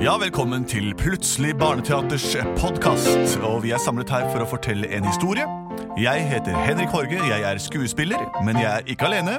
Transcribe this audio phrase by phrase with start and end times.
[0.00, 3.34] Ja, velkommen til Plutselig barneteaters podkast.
[3.44, 5.44] Og vi er samlet her for å fortelle en historie.
[6.00, 9.34] Jeg heter Henrik Horge, jeg er skuespiller, men jeg er ikke alene.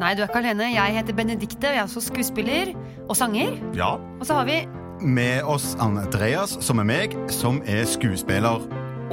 [0.00, 0.70] Nei, du er ikke alene.
[0.72, 2.72] Jeg heter Benedikte, og jeg er også skuespiller
[3.04, 3.58] og sanger.
[3.76, 4.62] Ja, Og så har vi
[5.00, 8.64] Med oss Andreas, som er meg, som er skuespiller.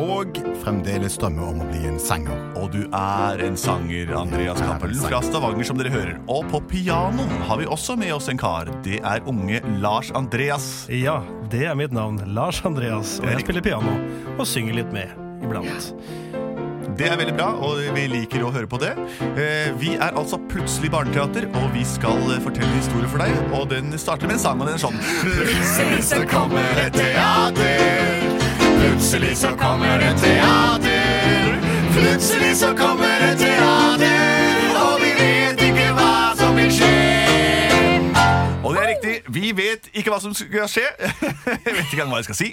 [0.01, 2.35] Og fremdeles drømmer om å bli en sanger.
[2.59, 6.17] Og du er en sanger, Andreas Cappelen fra Stavanger, som dere hører.
[6.31, 8.67] Og på piano har vi også med oss en kar.
[8.83, 10.67] Det er unge Lars Andreas.
[10.91, 11.21] Ja,
[11.51, 12.19] det er mitt navn.
[12.35, 13.17] Lars Andreas.
[13.23, 13.95] Og jeg spiller piano
[14.35, 15.93] og synger litt med iblant.
[16.95, 18.93] Det er veldig bra, og vi liker å høre på det.
[19.35, 23.35] Eh, Vi er altså Plutselig barneteater, og vi skal eh, fortelle en historie for deg.
[23.55, 28.24] Og den starter med en sang, og den er sånn Plutselig så kommer et teater.
[28.85, 31.55] Plutselig så kommer det teater.
[31.95, 36.91] Plutselig så kommer det teater, og vi vet ikke hva som vil skje.
[38.61, 39.15] Og det er riktig.
[39.33, 40.85] Vi vet ikke hva som skal skje.
[41.65, 42.51] Jeg vet ikke hva jeg skal si.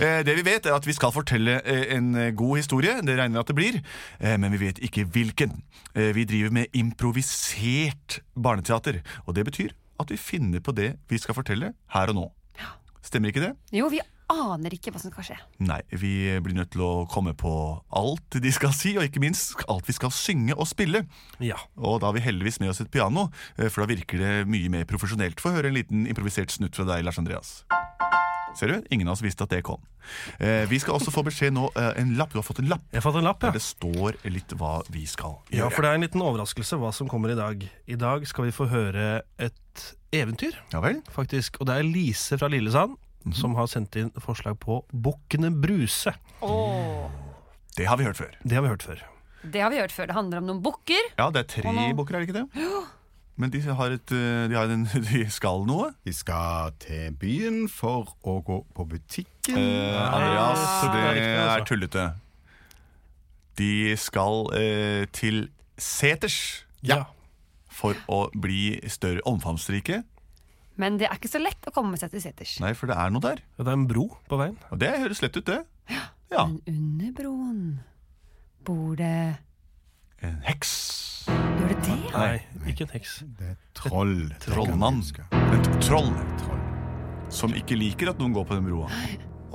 [0.00, 2.96] Eh, Det vi vet, er at vi skal fortelle eh, en god historie.
[3.04, 3.78] Det regner vi at det blir.
[4.20, 5.58] Eh, Men vi vet ikke hvilken.
[5.94, 9.02] Eh, Vi driver med improvisert barneteater.
[9.26, 12.26] Og det betyr at vi finner på det vi skal fortelle her og nå.
[13.06, 13.52] Stemmer ikke det?
[13.72, 14.00] Jo, vi
[14.32, 15.36] aner ikke hva som skal skje.
[15.62, 17.52] Nei, vi blir nødt til å komme på
[17.94, 21.04] alt de skal si, og ikke minst alt vi skal synge og spille.
[21.38, 21.58] Ja.
[21.78, 24.68] Og da har vi heldigvis med oss et piano, eh, for da virker det mye
[24.72, 25.38] mer profesjonelt.
[25.42, 27.60] Få høre en liten improvisert snutt fra deg, Lars Andreas.
[28.56, 28.76] Ser du?
[28.90, 29.82] Ingen av oss visste at det kom.
[30.40, 31.66] Eh, vi skal også få beskjed nå.
[31.76, 32.32] Eh, en lapp.
[32.32, 32.80] Du har fått en lapp.
[32.90, 33.52] Jeg har fått en lapp, Der ja.
[33.58, 35.58] det står litt hva vi skal gjøre.
[35.60, 37.66] Ja, for det er en liten overraskelse hva som kommer i dag.
[37.86, 39.82] I dag skal vi få høre et
[40.16, 41.02] eventyr, Ja vel?
[41.12, 41.60] faktisk.
[41.60, 42.96] Og det er Lise fra Lillesand
[43.34, 46.12] som har sendt inn forslag på Bukkene Bruse.
[46.44, 47.08] Oh.
[47.76, 48.36] Det har vi hørt før.
[48.44, 49.02] Det har vi hørt før.
[49.46, 50.06] Det har vi hørt før.
[50.10, 51.10] Det handler om noen bukker.
[51.18, 51.96] Ja, det er tre noen...
[51.98, 52.70] bukker, er det ikke det?
[53.36, 55.90] Men de, har et, eh, de, har en, de skal noe.
[56.06, 59.58] De skal til byen for å gå på butikken.
[59.58, 61.66] Eh, Andreas, Ah, det det er altså.
[61.68, 62.06] tullete.
[63.60, 63.70] De
[64.00, 67.04] skal eh, til seters Ja.
[67.68, 70.02] for å bli større omfangsrike.
[70.80, 72.58] Men det er ikke så lett å komme seg til seters.
[72.60, 73.42] Nei, for det er noe der.
[73.56, 74.58] Det er en bro på veien.
[74.70, 75.62] Og det høres lett ut, det.
[76.32, 76.44] Ja.
[76.44, 77.60] Men under broen
[78.66, 79.38] bor det
[80.26, 80.72] En heks.
[81.28, 81.98] Gjør det det?
[82.10, 82.22] ja?
[82.22, 83.18] Nei, ikke en heks.
[83.38, 84.18] Det er troll.
[84.42, 85.02] Trollmann.
[85.32, 86.12] En troll.
[86.42, 86.66] troll
[87.32, 88.90] som ikke liker at noen går på den broa.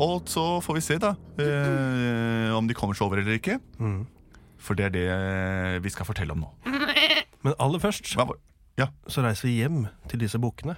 [0.02, 3.60] Og så får vi se, da, eh, om de kommer seg over eller ikke.
[3.80, 4.06] Mm.
[4.62, 6.52] For det er det vi skal fortelle om nå.
[7.46, 8.06] Men aller først
[8.78, 10.76] Ja, så reiser vi hjem til disse bukkene.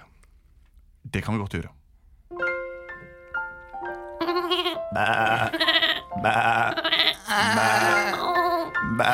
[1.12, 1.72] Det kan vi godt gjøre.
[4.94, 5.06] Bæ,
[6.22, 6.34] bæ,
[7.56, 7.68] bæ,
[8.98, 9.10] bæ.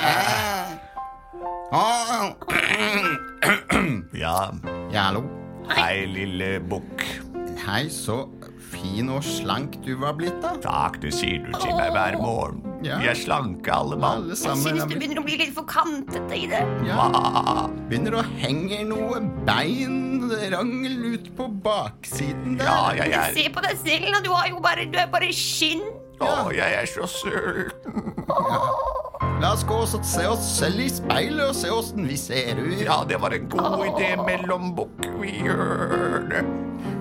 [4.15, 4.51] Ja,
[4.93, 5.23] ja, hallo.
[5.77, 7.05] hei, lille bukk.
[7.67, 8.25] Hei, så
[8.71, 10.55] fin og slank du var blitt, da.
[10.62, 12.61] Takk, det sier du til meg hver morgen.
[12.84, 12.99] Ja.
[13.03, 14.22] Vi er slanke, alle mann.
[14.25, 16.62] Alle Jeg synes syns det begynner å bli litt for kantete i det.
[16.89, 17.09] ja.
[17.91, 20.09] Begynner å henge noe bein,
[20.53, 22.69] rangel ut på baksiden der.
[22.69, 24.23] Ja, jeg er Se på deg selv, da.
[24.25, 25.83] Du, har jo bare, du er bare skinn.
[26.21, 28.11] Å, jeg er så sulten.
[29.41, 32.75] La oss gå og se oss selv i speilet og se åssen vi ser ut.
[32.83, 35.07] Ja, det var en god idé, mellombukk.
[35.23, 36.45] Vi gjør det.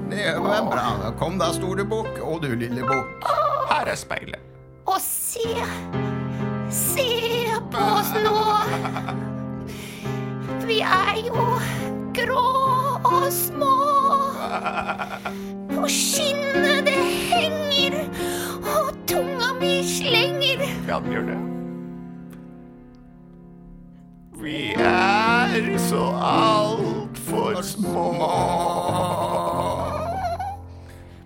[0.10, 1.12] Det var bra.
[1.20, 3.28] Kom da, store bukk, og du lille bukk.
[3.70, 4.56] Her er speilet.
[4.90, 5.46] Å, se
[6.70, 7.06] Se
[7.74, 8.38] på oss nå.
[10.70, 11.46] Vi er jo
[12.20, 12.46] grå
[13.06, 13.76] og små.
[15.70, 18.00] På skinnet det henger,
[18.64, 20.66] og tunga mi slenger.
[20.88, 21.40] Ja, den gjør det.
[24.42, 28.06] Vi er så altfor små.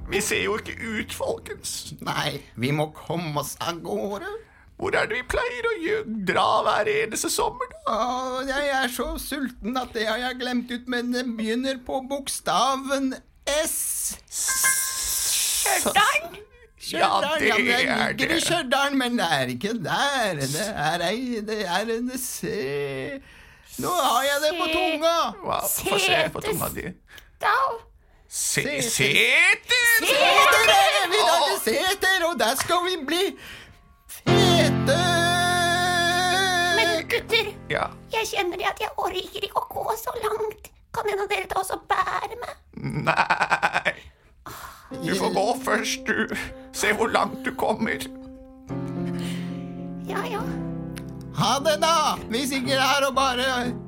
[0.10, 1.94] Vi ser jo ikke ut, folkens.
[2.01, 4.30] Nei, vi må komme oss av gårde.
[4.78, 5.98] Hvor er det vi pleier å
[6.28, 7.81] dra hver eneste sommer, da?
[7.94, 12.02] Åh, jeg er så sulten at det har jeg glemt ut, men det begynner på
[12.10, 13.14] bokstaven
[13.54, 14.18] S.
[15.64, 16.42] Stjørdal?
[16.92, 17.86] Ja, det ja, det er
[18.18, 18.42] ligger i det.
[18.44, 20.42] Stjørdal, men det er ikke der.
[20.42, 22.52] Det er ei Det er en C.
[23.81, 25.16] Nå har jeg det på tunga.
[25.46, 25.64] Hva?
[25.70, 26.90] Få se på tunga di.
[28.34, 30.06] Se, seter!
[30.10, 33.24] Seter er vi til seter, og der skal vi bli
[34.85, 34.97] fete.
[36.77, 37.88] Men gutter, Ja.
[38.12, 40.69] jeg kjenner at jeg orker ikke å gå så langt.
[40.94, 42.56] Kan en av dere ta oss og bære meg?
[43.07, 43.94] Nei.
[45.03, 46.35] Du får gå først, du.
[46.74, 47.97] Se hvor langt du kommer.
[50.06, 50.41] Ja, ja.
[51.38, 52.15] Ha det, da.
[52.30, 53.45] Vi sitter her og bare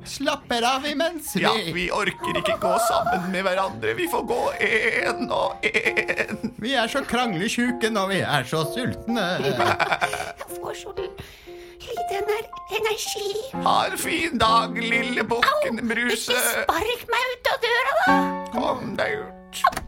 [0.08, 3.94] slapper av imens vi Ja, vi orker ikke gå sammen med hverandre.
[3.98, 6.52] Vi får gå én og én.
[6.58, 9.26] Vi er så krangletjuke når vi er så sultne.
[9.46, 12.46] Jeg får så lite ener
[12.80, 13.30] energi.
[13.62, 15.40] Ha en fin dag, lille Au!
[15.86, 16.34] Bruse.
[16.34, 18.16] Ikke spark meg ut av døra, da!
[18.56, 19.85] Kom deg ut.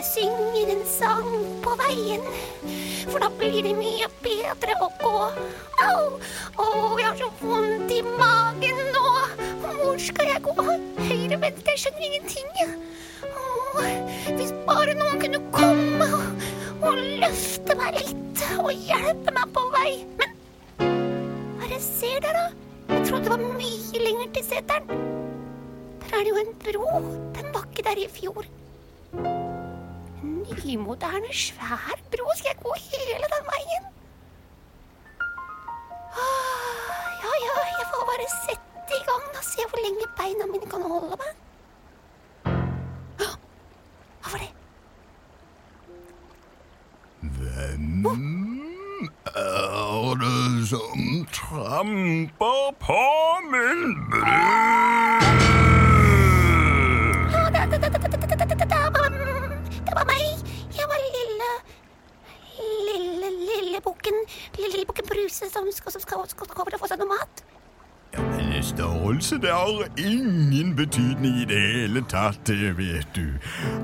[0.00, 1.26] Jeg synger en sang
[1.60, 2.22] på veien,
[3.10, 5.10] for da blir det mye bedre å gå.
[5.84, 6.04] Au!
[6.64, 9.10] Åh, jeg har så vondt i magen nå.
[9.60, 10.54] Hvor skal jeg gå?
[11.04, 12.48] Høyre, venstre, jeg skjønner ingenting.
[12.56, 13.98] jeg.
[14.38, 16.46] Hvis bare noen kunne komme og,
[16.80, 19.92] og løfte meg litt og hjelpe meg på vei.
[20.22, 20.32] Men
[20.78, 22.46] hva er det jeg ser der, da?
[22.94, 25.04] Jeg trodde det var mye lenger til seteren.
[26.06, 27.04] Der er det jo en bro.
[27.36, 28.48] Den var ikke der i fjor.
[30.70, 32.30] En nymoderne, svær bro.
[32.36, 33.84] Skal jeg gå hele den veien?
[36.24, 40.70] Ah, Ja, ja, jeg får bare sette i gang og se hvor lenge beina mine
[40.70, 41.32] kan holde meg.
[43.18, 44.52] Hva var det?
[47.36, 48.06] Hvem
[49.34, 53.04] Er det som tramper på
[53.50, 54.69] min bru?
[65.68, 67.44] Som skal, som skal, skal komme og få seg noe mat.
[68.10, 73.38] Ja, men størrelse det har ingen betydning i det hele tatt, det vet du.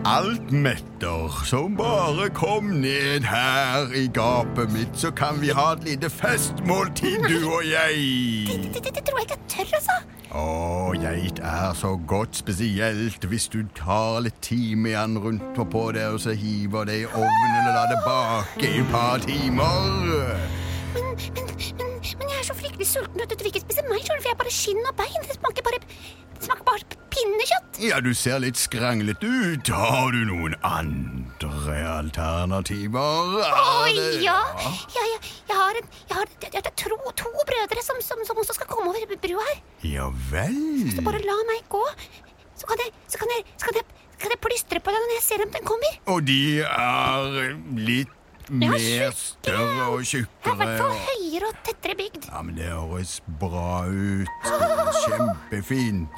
[0.04, 5.86] Alt metter, så bare kom ned her i gapet mitt, så kan vi ha et
[5.86, 8.02] lite festmåltid, du og jeg.
[8.74, 9.98] Det, det, det tror jeg ikke jeg tør, altså.
[10.36, 16.08] Å, geit er så godt, spesielt hvis du tar litt timian rundt på, på det,
[16.10, 20.65] og så hiver det i ovnen og lar det bake i et par timer.
[20.96, 21.48] Men, men,
[21.78, 24.30] men, men jeg er så fryktelig sulten at du vil ikke spise meg, skjønner for
[24.30, 25.26] jeg er bare skinn og bein.
[25.28, 27.80] Det smaker bare, det smaker bare pinnekjøtt.
[27.84, 29.68] Ja, du ser litt skranglet ut.
[29.68, 33.36] Har du noen andre alternativer?
[33.44, 34.38] Å ja.
[34.96, 35.20] ja, ja.
[35.50, 38.70] Jeg har, en, jeg har, jeg har tro, to brødre som, som, som også skal
[38.72, 39.60] komme over brua her.
[39.84, 40.56] Ja vel.
[40.96, 41.84] Så bare la meg gå.
[42.56, 45.18] Så kan jeg, så kan jeg, så kan jeg, kan jeg plystre på deg når
[45.18, 45.98] jeg ser om den kommer.
[46.14, 48.14] Og de er litt
[48.46, 49.10] tjukke.
[49.16, 50.56] større og Jeg er i tjukkere.
[50.56, 52.26] hvert fall høyere og tettere bygd.
[52.30, 54.28] Ja, men det høres bra ut.
[55.06, 56.08] Kjempefin.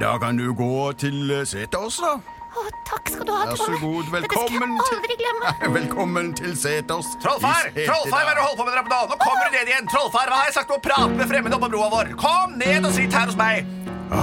[0.00, 2.14] Da kan du gå til eh, seters, da.
[2.50, 3.80] Å, takk skal du ha, Vær så Trond.
[3.84, 4.08] god.
[4.10, 5.50] Dette skal Velkommen jeg aldri glemme.
[5.60, 7.06] til Velkommen til seters.
[7.22, 7.68] Trollfar!
[7.76, 9.00] Trollfar, hva er det du holder på med nå?
[9.12, 9.86] Nå kommer du ned igjen.
[9.92, 12.10] Trollfar, hva har jeg sagt om å prate med fremmede oppå broa vår?
[12.18, 13.68] Kom ned og sitt her hos meg.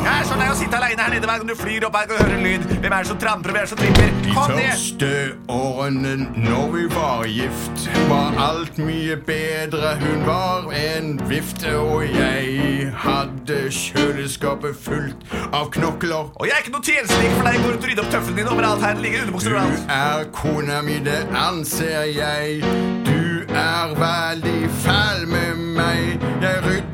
[0.08, 1.96] Jeg er så lei av å sitte alene her nede hver gang du flyr opp
[2.00, 2.68] her og hører en lyd.
[2.80, 4.14] Hvem er det som tramper, hvem er det som tripper?
[4.38, 4.70] Kom ned.
[4.72, 5.10] første
[5.52, 6.14] årene
[6.46, 9.92] når vi var gift, var alt mye bedre.
[10.06, 16.32] Hun var en vifte, og jeg hadde kjøleskapet fullt av knokler.
[16.40, 17.62] Og jeg er ikke noe tjenestelig for deg.
[17.68, 18.96] Går ut og rydder opp tøflene dine overalt her.
[18.96, 22.62] Det ligger underbukser Du er kona mi, det anser jeg.
[23.04, 26.30] Du er veldig fæl med meg.
[26.40, 26.87] Jeg rydder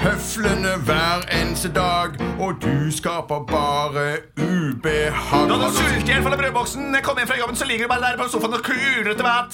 [0.00, 5.48] tøflene hver eneste dag, og du skaper bare ubehag.
[5.48, 6.94] Nå er i hjel fra brødboksen.
[6.94, 9.26] Jeg kommer hjem fra jobben, så ligger du bare der på sofaen og kuler etter
[9.26, 9.52] mat.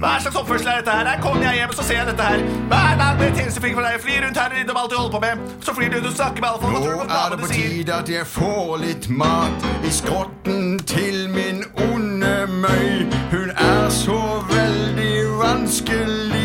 [0.00, 1.08] Hva slags oppførsel er dette her?
[1.10, 2.40] Her kommer jeg hjem, så ser jeg dette her.
[2.72, 4.00] Hver dag blir tjenesteflink for deg.
[4.04, 5.34] Flyr rundt her og rydder alt du holder på med.
[5.64, 6.74] Så flyr du ut og snakker med alle folk.
[6.74, 11.64] Nå du er det på tide at jeg får litt mat i skrotten til min
[11.88, 12.34] onde
[12.64, 13.06] møy.
[13.32, 14.20] Hun er så
[14.52, 16.35] veldig vanskelig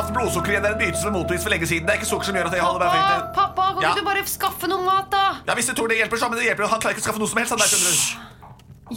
[0.00, 0.64] lavt blodsukker igjen.
[0.64, 1.84] Det er en byte som er motbevist for lenge siden.
[1.86, 3.34] Det er ikke sukker som gjør at jeg holder meg Pappa, fint.
[3.36, 3.90] pappa, kan Ja.
[3.92, 5.24] ikke du bare skaffe noe mat, da?
[5.46, 6.68] Ja, hvis du tror det hjelper, så, men det hjelper jo.
[6.74, 7.52] Han klarer ikke å skaffe noe som helst.
[7.54, 8.28] Han der, skjønner du.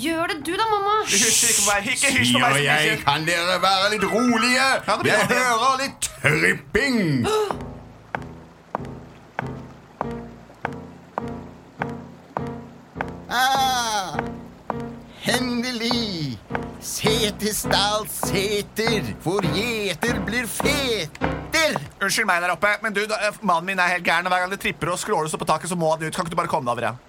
[0.04, 0.94] Gjør det du, da, mamma.
[1.06, 1.82] Hysj, ikke på meg.
[1.94, 2.56] Ikke hysj på meg.
[2.56, 4.66] Som jeg, kan dere være litt rolige?
[4.88, 5.38] Ja, det blir Jeg det.
[5.38, 7.28] hører litt tripping.
[13.30, 14.18] Ah,
[15.26, 16.03] endelig.
[16.84, 21.78] Setesdal seter, hvor gjeter blir feter.
[22.04, 24.28] Unnskyld meg der oppe, men du, da, eh, mannen min er helt gæren.
[24.28, 26.12] Hver gang det tripper og skråler så på taket, så må han ut.
[26.14, 27.02] Kan ikke du bare komme deg over igjen?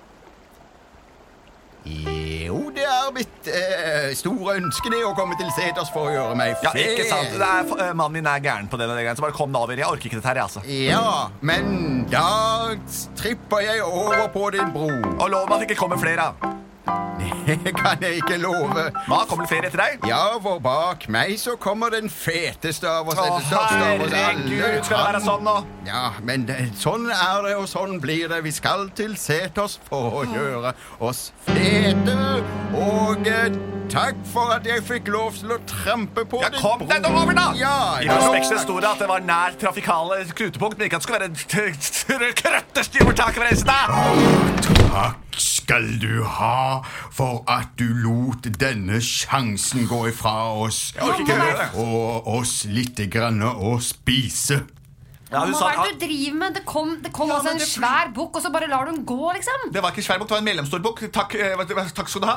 [1.84, 6.38] Jo, det er mitt eh, store ønske det å komme til seters for å gjøre
[6.38, 7.34] meg Ja, ikke sant?
[7.34, 9.82] Det er, uh, mannen min er gæren på det, så bare kom deg over.
[9.82, 10.62] Jeg orker ikke dette her, jeg, altså.
[10.70, 12.78] Ja, men da
[13.18, 14.92] tripper jeg over på din bro.
[15.18, 16.30] Og lov meg at det ikke kommer flere.
[17.44, 18.86] Det kan jeg ikke love.
[19.08, 20.06] Hva, kommer det flere etter deg?
[20.08, 23.20] Ja, for bak meg så kommer den feteste av oss.
[23.20, 25.56] Å, herregud, skal det være sånn nå?
[25.88, 26.46] Ja, men
[26.80, 28.40] sånn er det, og sånn blir det.
[28.46, 30.74] Vi skal til seters for å gjøre
[31.04, 32.16] oss fete.
[32.74, 33.58] Og eh,
[33.92, 37.12] takk for at jeg fikk lov til å trampe på Ja, din kom deg nå
[37.12, 37.50] over, da!
[37.58, 41.28] Ja, I prospektet sto det at det var nær trafikale knutepunkt, men ikke at det
[42.08, 43.86] skulle være krøttestyvertak for dag.
[44.64, 50.92] Takk skal du ha for at du lot denne sjansen gå ifra oss.
[51.00, 54.60] Og oss lite grann å spise.
[55.32, 56.54] Ja, hun sa, hva er det du driver med?
[56.54, 58.92] Det kom, det kom Ja, altså en det- svær bukk, og så bare lar du
[58.92, 59.72] den gå, liksom?
[59.72, 61.00] det var ikke svær bukk, det var en mellomstor bukk.
[61.10, 61.56] Takk, eh,
[61.90, 62.36] takk skal du ha.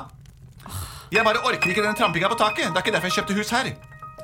[1.12, 2.74] Jeg bare orker ikke den trampinga på taket.
[2.74, 3.70] Det er ikke derfor jeg kjøpte hus her.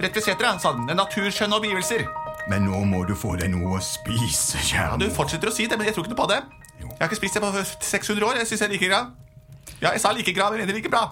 [0.02, 0.88] Rett ved setra, sa den.
[0.98, 2.08] Naturskjønne omgivelser.
[2.50, 5.78] Men nå må du få deg noe å spise, kjære Du fortsetter å si det,
[5.78, 6.42] men jeg tror ikke noe på det.
[6.94, 8.38] Jeg har ikke spist det på 600 år.
[8.42, 9.02] Jeg syns jeg er like gra.
[9.82, 11.04] Ja, jeg sa like gra, men jeg mener like bra.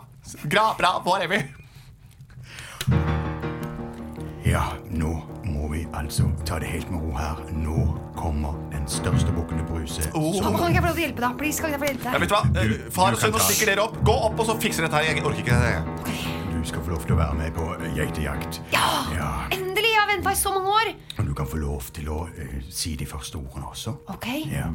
[0.50, 1.42] Gra, bra, whatever.
[4.46, 5.12] Ja, nå
[5.46, 7.40] må vi altså ta det helt med ro her.
[7.56, 7.84] Nå
[8.18, 10.08] kommer den største bukkene Bruse.
[10.18, 10.34] Oh.
[10.38, 10.56] Som...
[10.58, 11.38] kan ikke jeg få lov til å hjelpe deg?
[11.42, 12.44] Please, kan ikke jeg få hjelpe Ja, vet du hva?
[12.64, 14.00] Eh, Du- Far og sønn, nå stikker dere opp.
[14.08, 15.10] Gå opp, og så fikser dette her.
[15.12, 15.76] Jeg orker ikke det.
[16.52, 18.62] Du skal få lov til å være med på geitejakt.
[18.74, 19.32] Ja, Ja.
[19.52, 19.91] Endelig!
[20.12, 20.88] Har venta i så mange år.
[21.20, 23.94] Og du kan få lov til å uh, si de første ordene også.
[24.12, 24.28] Ok.
[24.52, 24.66] Ja.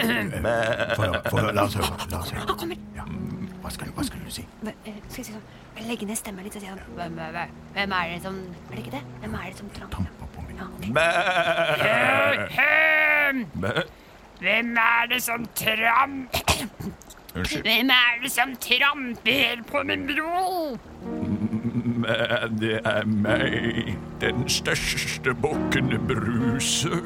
[0.96, 1.52] For, få høre.
[1.52, 1.98] La oss høre.
[2.08, 2.46] La oss høre.
[2.48, 2.80] Han kommer.
[2.96, 3.04] Ja.
[3.60, 4.46] Hva, skal, hva skal du si?
[4.64, 8.08] Men, eh, Skal jeg si sånn Legge ned stemmen litt og si sånn Hvem er
[8.08, 9.02] det som Er det ikke det?
[9.20, 10.08] Hvem er det som tramper?
[10.32, 10.64] På min Ja.
[14.40, 16.64] Hvem er det som tramper
[17.68, 20.80] Hvem er det som tramper på min bro?
[22.60, 27.00] Det er meg, den største bukken Bruse.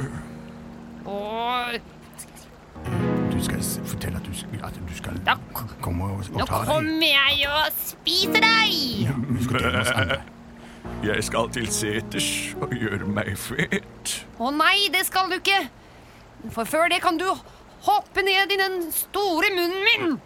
[1.05, 1.81] Og
[3.33, 4.33] Du skal fortelle at du,
[4.65, 5.35] at du skal Da
[5.83, 6.69] komme og, nå og ta deg.
[6.71, 9.11] kommer jeg og spiser deg!
[9.29, 10.21] Du skal dele oss andre.
[11.05, 12.29] Jeg skal til seters
[12.61, 14.15] og gjøre meg fet.
[14.39, 15.63] Å nei, det skal du ikke!
[16.53, 17.27] For før det kan du
[17.87, 20.21] hoppe ned i den store munnen min!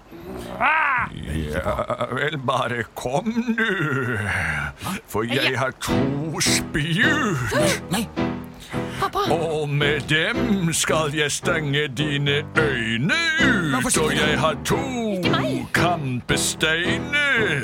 [0.58, 3.26] Ja vel, bare kom
[3.58, 3.72] nå.
[5.06, 7.36] For jeg har to spjut.
[9.00, 9.18] Pappa!
[9.32, 13.98] Og med dem skal jeg stenge dine øyne ut.
[13.98, 14.78] Og jeg har to
[15.74, 17.62] kampesteiner.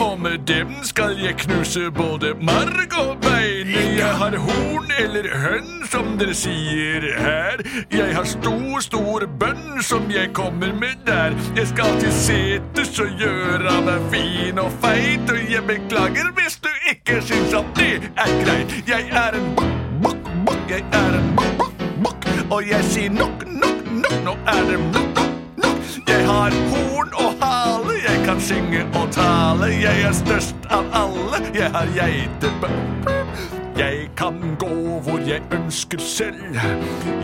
[0.00, 3.57] Og med dem skal jeg knuse både marg og bein.
[3.98, 7.62] Jeg har horn eller hønn, som dere sier her.
[7.90, 11.34] Jeg har stor, stor bønn som jeg kommer med der.
[11.56, 15.26] Jeg skal til seters og gjøre meg fin og feit.
[15.34, 18.76] Og jeg beklager hvis du ikke syns at det er greit.
[18.86, 19.74] Jeg er en bukk,
[20.06, 20.62] bukk, bukk.
[20.70, 22.30] Jeg er en bukk, bukk, bukk.
[22.54, 24.18] Og jeg sier nok, nok, nok.
[24.28, 25.88] Nå er det nok, nok, nok.
[26.06, 27.98] Jeg har horn og hale.
[28.06, 29.72] Jeg kan synge og tale.
[29.82, 31.42] Jeg er størst av alle.
[31.58, 32.76] Jeg har geitebø.
[33.78, 36.56] Jeg kan gå hvor jeg ønsker selv.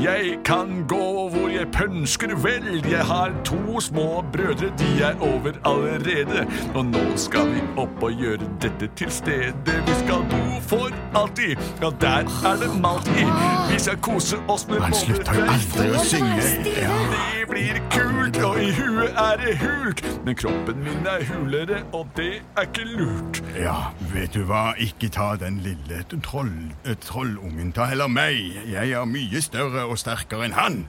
[0.03, 2.91] Jeg kan gå hvor jeg pønsker vel.
[2.91, 6.47] Jeg har to små brødre, de er over allerede.
[6.75, 9.79] Og nå skal vi opp og gjøre dette til stedet.
[9.87, 11.57] Vi skal bo for alltid.
[11.83, 13.27] Ja, der er det malt i.
[13.73, 16.49] Vi skal kose oss med Han slutter jo aldri å synge.
[16.79, 16.97] Ja.
[17.35, 20.03] det blir kult, og i huet er det hult.
[20.25, 23.43] Men kroppen min er hulere, og det er ikke lurt.
[23.59, 23.77] Ja,
[24.15, 24.73] vet du hva?
[24.81, 26.55] Ikke ta den lille troll,
[26.85, 27.73] eh, trollungen.
[27.77, 28.41] Ta heller meg.
[28.71, 30.85] Jeg er mye større og sterkere enn han.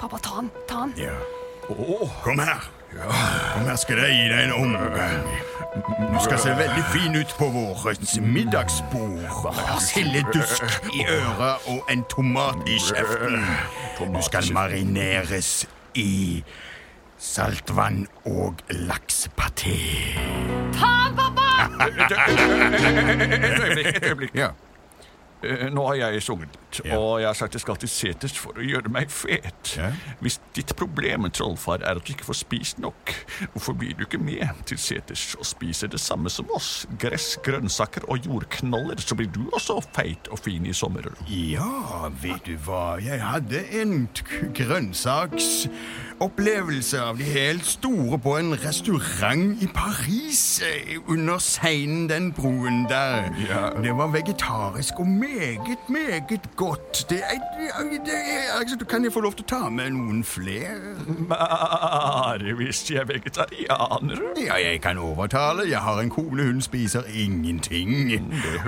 [0.00, 0.50] Pappa, ta han!
[0.68, 0.94] Ta han!
[0.96, 1.14] Ja.
[2.24, 2.64] Kom her.
[2.92, 5.26] Kom her skal jeg gi deg en omgang.
[6.12, 9.28] Du skal se veldig fin ut på vårets middagsbord.
[9.84, 10.64] Sildedusk
[10.94, 13.44] i øret og en tomat i kjeften.
[13.98, 16.44] Du skal marineres i
[17.18, 19.76] saltvann og laksepaté.
[20.78, 21.48] Ta den, pappa!
[21.84, 24.34] Et øyeblikk, et øyeblikk.
[24.34, 24.48] Ja.
[25.42, 26.48] Eh, Nå har jeg sunget,
[26.84, 26.96] Ja.
[26.98, 29.76] og jeg har sagt jeg skal til seters for å gjøre meg fet.
[29.76, 29.92] Ja.
[30.20, 33.12] Hvis ditt problem, med trollfar, er at du ikke får spist nok,
[33.54, 36.86] hvorfor blir du ikke med til seters og spiser det samme som oss?
[36.98, 41.06] Gress, grønnsaker og jordknoller, så blir du også feit og fin i sommer.
[41.28, 42.96] Ja, vet du hva?
[43.00, 44.50] Jeg hadde en k-
[46.18, 52.86] grønnsaksopplevelse av de helt store på en restaurant i Paris eh, under seinen den broen
[52.88, 53.30] der.
[53.48, 53.70] Ja.
[53.82, 57.06] Det var vegetarisk og meget, meget godt.
[57.10, 57.38] Det er,
[58.04, 60.96] det er, altså, Kan jeg få lov til å ta med noen flere?
[61.28, 64.34] Bare hvis de er vegetarianere.
[64.46, 65.68] Ja, jeg kan overtale.
[65.70, 68.12] Jeg har en kone, hun spiser ingenting.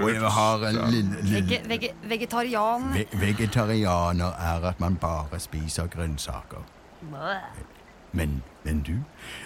[0.03, 2.93] Og jeg har en lille, lille Vege, vege, vegetarian.
[2.95, 6.80] Ve Vegetarianer er at man bare spiser grønnsaker.
[8.13, 8.93] Men, men du,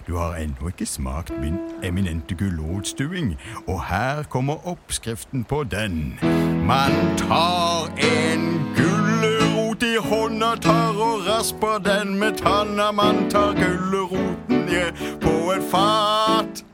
[0.07, 3.37] du har ennå ikke smakt min eminente gulrotstuing,
[3.69, 6.19] og her kommer oppskriften på den.
[6.67, 12.93] Man tar en gulrot i hånda, tar og rasper den med tanna.
[12.93, 16.65] Man tar gulroten ned på et fat.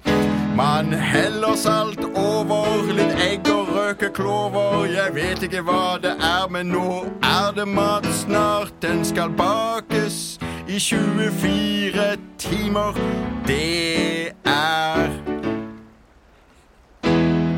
[0.57, 4.85] Man heller salt over, litt egg og røkeklover.
[4.93, 8.75] Jeg vet ikke hva det er, men nå er det mat snart.
[8.83, 10.30] Den skal bakes
[10.71, 12.93] i 24 timer.
[13.47, 15.09] Det er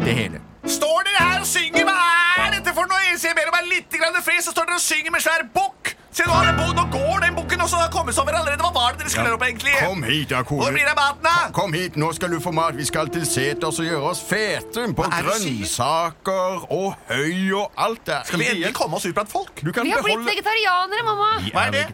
[0.04, 0.40] det hele.
[0.66, 1.84] Står dere her og synger?
[1.84, 3.00] Hva er dette for noe?
[3.12, 5.92] Jeg ber om meg litt fri, så står dere og synger med svær bukk.
[6.12, 7.76] Se, nå, har det bo- nå går den bukken også.
[7.76, 8.60] Den har kommet seg over allerede.
[8.64, 9.72] Hva var det dere skulle opp, egentlig?
[9.80, 10.62] Kom hit, da, kone.
[10.62, 11.34] Hvor blir det maten, da?
[11.56, 12.76] Kom hit, nå skal du få mat.
[12.76, 18.06] Vi skal til seters og gjøre oss fete på er grønnsaker og høy og alt
[18.08, 18.24] der.
[18.28, 19.52] Skal vi endelig komme oss ut blant folk?
[19.64, 21.30] Du kan Vi har blitt vegetarianere, mamma.
[21.52, 21.86] Hva er det?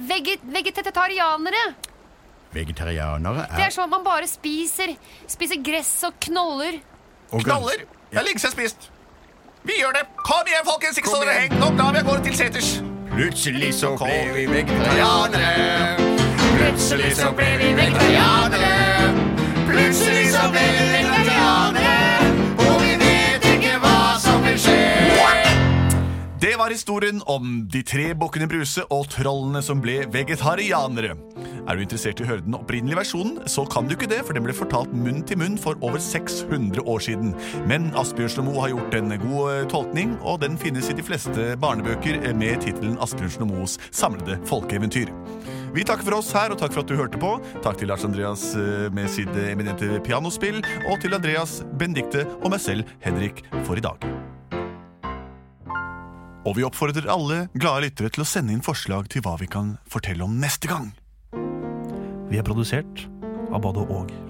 [0.00, 1.64] Veget, vegetarianere.
[2.54, 4.94] er Det er sånn at man bare spiser,
[5.28, 6.80] spiser gress og knoller.
[7.30, 7.84] og Knoller?
[8.10, 8.90] Det er lenge siden spist.
[9.62, 10.06] Vi gjør det.
[10.16, 10.98] Kom igjen, folkens.
[10.98, 11.58] Ikke så dere heng.
[11.60, 12.70] Nå drar vi av gårde til seters.
[13.10, 15.96] Plutselig så ble vi vegetarianere.
[16.56, 18.72] Plutselig så ble vi vegetarianere.
[19.68, 22.32] Plutselig så ble vi vegetarianere.
[22.66, 25.39] Og vi vet ikke hva som vil skje.
[26.40, 31.10] Det var historien om de tre bukkene Bruse og trollene som ble vegetarianere.
[31.68, 34.32] Er du interessert i å høre den opprinnelige versjonen, så kan du ikke det, for
[34.32, 37.34] den ble fortalt munn til munn for over 600 år siden.
[37.68, 41.50] Men Asbjørnsen Moe har gjort en god eh, tolkning, og den finnes i de fleste
[41.60, 45.12] barnebøker eh, med tittelen Asbjørnsen og Moes samlede folkeeventyr.
[45.76, 47.34] Vi takker for oss her, og takk for at du hørte på.
[47.60, 52.64] Takk til Lars Andreas eh, med sitt eminente pianospill, og til Andreas, Benedikte og meg
[52.64, 54.10] selv, Henrik, for i dag.
[56.48, 59.74] Og vi oppfordrer alle glade lyttere til å sende inn forslag til hva vi kan
[59.92, 60.90] fortelle om neste gang.
[62.30, 63.06] Vi er produsert
[63.50, 64.29] av både og.